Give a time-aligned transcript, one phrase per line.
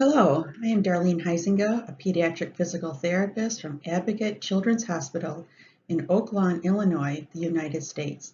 [0.00, 5.44] Hello, I am Darlene Huisenga, a pediatric physical therapist from Advocate Children's Hospital
[5.88, 8.32] in Oak Lawn, Illinois, the United States.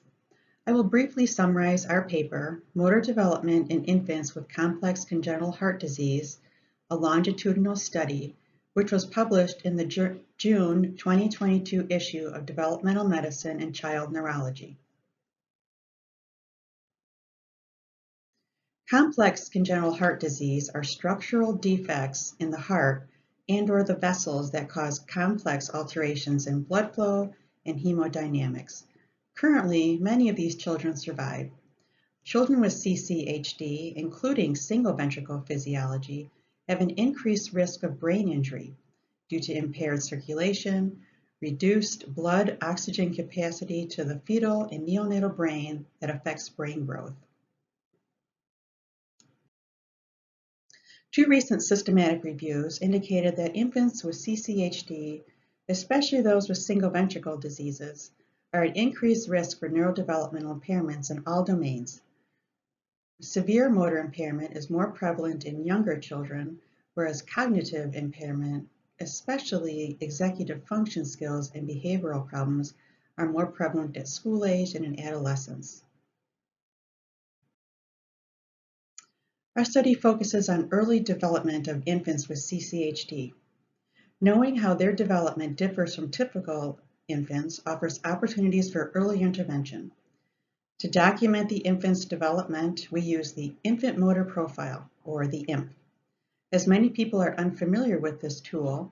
[0.67, 6.37] I will briefly summarize our paper, Motor Development in Infants with Complex Congenital Heart Disease,
[6.91, 8.37] a longitudinal study,
[8.75, 14.77] which was published in the June 2022 issue of Developmental Medicine and Child Neurology.
[18.91, 23.09] Complex congenital heart disease are structural defects in the heart
[23.49, 27.33] and or the vessels that cause complex alterations in blood flow
[27.65, 28.85] and hemodynamics.
[29.35, 31.51] Currently, many of these children survive.
[32.25, 36.31] Children with CCHD, including single ventricle physiology,
[36.69, 38.77] have an increased risk of brain injury
[39.31, 41.01] due to impaired circulation,
[41.41, 47.15] reduced blood oxygen capacity to the fetal and neonatal brain that affects brain growth.
[51.15, 55.23] Two recent systematic reviews indicated that infants with CCHD,
[55.69, 58.11] especially those with single ventricle diseases,
[58.53, 62.01] are at increased risk for neurodevelopmental impairments in all domains.
[63.21, 66.59] Severe motor impairment is more prevalent in younger children,
[66.95, 72.75] whereas cognitive impairment, especially executive function skills and behavioral problems,
[73.17, 75.85] are more prevalent at school age and in adolescence.
[79.57, 83.35] Our study focuses on early development of infants with CCHD.
[84.21, 89.93] Knowing how their development differs from typical infants offers opportunities for early intervention.
[90.81, 95.71] To document the infant's development, we use the Infant Motor Profile, or the IMP.
[96.51, 98.91] As many people are unfamiliar with this tool,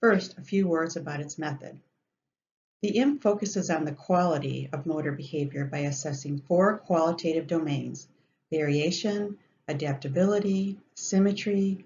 [0.00, 1.78] first a few words about its method.
[2.80, 8.08] The IMP focuses on the quality of motor behavior by assessing four qualitative domains,
[8.50, 11.84] variation, adaptability, symmetry,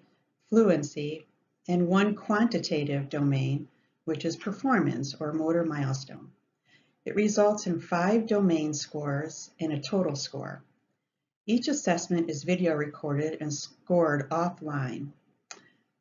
[0.49, 1.27] fluency,
[1.69, 3.69] and one quantitative domain,
[4.05, 6.31] which is performance or motor milestone.
[7.05, 10.63] It results in five domain scores and a total score.
[11.47, 15.13] Each assessment is video recorded and scored offline.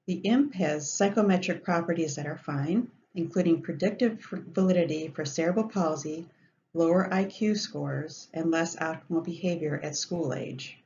[0.08, 6.28] The IMP has psychometric properties that are fine, including predictive validity for cerebral palsy,
[6.74, 10.78] lower IQ scores, and less optimal behavior at school age.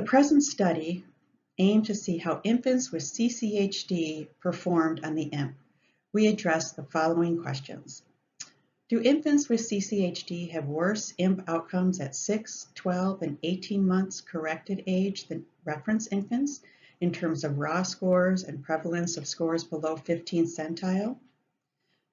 [0.00, 1.04] The present study
[1.58, 5.54] aimed to see how infants with CCHD performed on the IMP.
[6.14, 8.02] We addressed the following questions.
[8.88, 14.84] Do infants with CCHD have worse IMP outcomes at 6, 12, and 18 months corrected
[14.86, 16.62] age than reference infants
[17.02, 21.18] in terms of raw scores and prevalence of scores below 15 centile?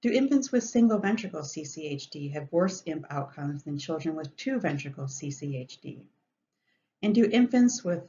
[0.01, 5.05] Do infants with single ventricle CCHD have worse IMP outcomes than children with two ventricle
[5.05, 6.01] CCHD?
[7.01, 8.07] And do infants with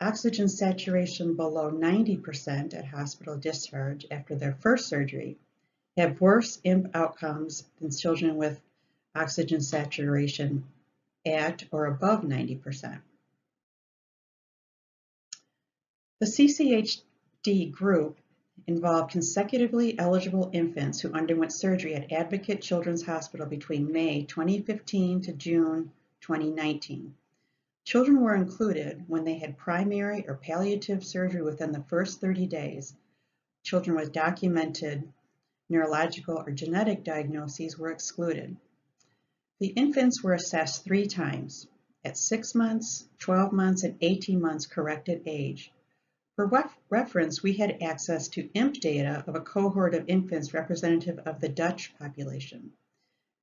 [0.00, 5.38] oxygen saturation below 90% at hospital discharge after their first surgery
[5.96, 8.60] have worse IMP outcomes than children with
[9.14, 10.64] oxygen saturation
[11.24, 13.00] at or above 90%.
[16.20, 18.18] The CCHD group
[18.66, 25.32] involved consecutively eligible infants who underwent surgery at Advocate Children's Hospital between May 2015 to
[25.32, 27.14] June 2019.
[27.86, 32.92] Children were included when they had primary or palliative surgery within the first 30 days.
[33.62, 35.08] Children with documented
[35.68, 38.56] neurological or genetic diagnoses were excluded.
[39.60, 41.68] The infants were assessed three times,
[42.04, 45.70] at 6 months, 12 months, and 18 months corrected age.
[46.34, 51.20] For ref reference, we had access to IMP data of a cohort of infants representative
[51.20, 52.72] of the Dutch population.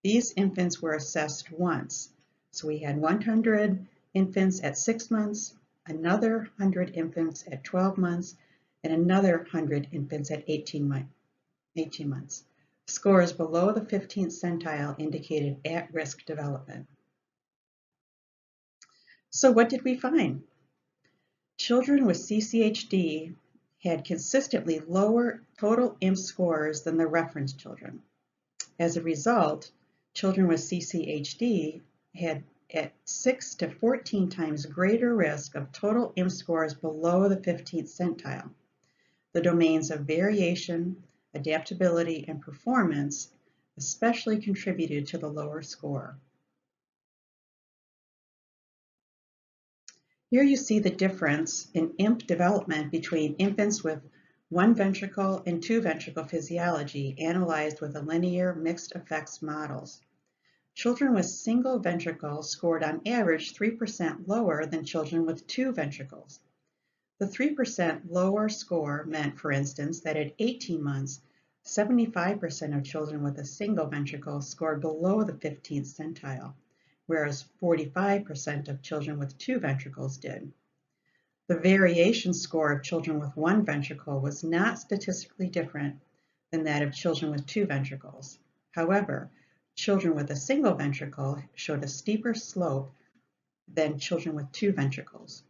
[0.04, 2.10] These infants were assessed once,
[2.52, 5.56] so we had 100 infants at six months,
[5.88, 8.36] another 100 infants at 12 months,
[8.84, 11.08] and another 100 infants at 18,
[11.76, 12.44] 18 months.
[12.88, 16.88] Scores below the 15th centile indicated at-risk development.
[19.30, 20.44] So what did we find?
[21.58, 23.36] Children with CCHD
[23.84, 28.02] had consistently lower total IMP scores than the reference children.
[28.80, 29.72] As a result,
[30.14, 31.82] children with CCHD
[32.16, 32.44] had
[32.74, 38.50] at 6 to 14 times greater risk of total IMP scores below the 15th centile.
[39.34, 43.32] The domains of variation, adaptability, and performance
[43.78, 46.18] especially contributed to the lower score.
[50.30, 54.02] Here you see the difference in IMP development between infants with
[54.50, 60.02] one ventricle and two ventricle physiology analyzed with a linear mixed effects models.
[60.76, 66.40] Children with single ventricles scored on average 3% lower than children with two ventricles.
[67.20, 71.22] The 3% lower score meant, for instance, that at 18 months,
[71.64, 76.56] 75% of children with a single ventricle scored below the 15th centile,
[77.06, 80.52] whereas 45% of children with two ventricles did.
[81.48, 86.02] The variation score of children with one ventricle was not statistically different
[86.52, 88.40] than that of children with two ventricles.
[88.72, 89.30] However,
[89.84, 92.90] children with a single ventricle showed a steeper slope
[93.68, 95.44] than children with two ventricles.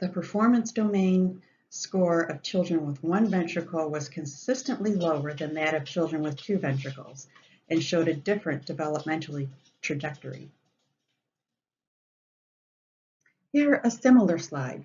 [0.00, 1.40] The performance domain
[1.70, 6.58] score of children with one ventricle was consistently lower than that of children with two
[6.58, 7.28] ventricles
[7.70, 9.46] and showed a different developmental
[9.82, 10.50] trajectory.
[13.52, 14.84] Here, a similar slide.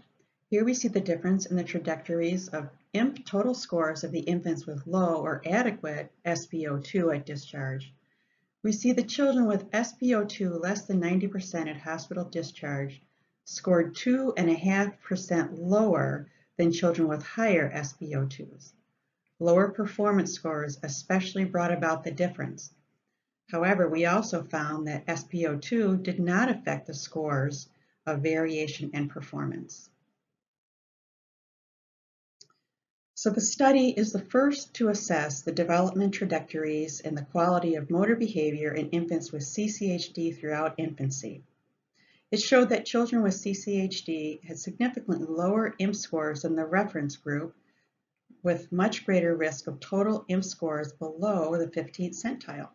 [0.52, 4.68] Here we see the difference in the trajectories of IMP total scores of the infants
[4.68, 7.92] with low or adequate SpO2 at discharge.
[8.64, 13.02] We see the children with SpO2 less than 90% at hospital discharge
[13.46, 16.28] scored 2.5% lower
[16.58, 18.74] than children with higher SpO2s.
[19.40, 22.74] Lower performance scores especially brought about the difference.
[23.52, 27.70] However, we also found that SpO2 did not affect the scores
[28.06, 29.90] of variation in performance.
[33.20, 37.90] So the study is the first to assess the development trajectories and the quality of
[37.90, 41.44] motor behavior in infants with CCHD throughout infancy.
[42.30, 47.56] It showed that children with CCHD had significantly lower IMP scores than the reference group,
[48.44, 52.70] with much greater risk of total IMP scores below the 15th centile.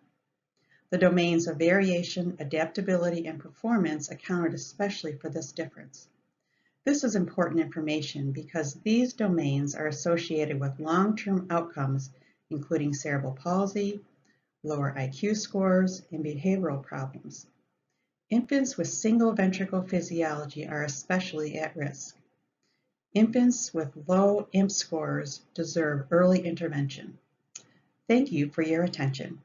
[0.90, 6.08] The domains of variation, adaptability, and performance accounted especially for this difference.
[6.84, 12.10] This is important information because these domains are associated with long-term outcomes,
[12.50, 14.00] including cerebral palsy,
[14.64, 17.46] lower IQ scores, and behavioral problems.
[18.30, 22.16] Infants with single ventricle physiology are especially at risk.
[23.14, 27.18] Infants with low IMP scores deserve early intervention.
[28.08, 29.40] Thank you for your attention.